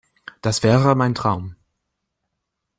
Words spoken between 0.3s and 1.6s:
Das wäre mein Traum.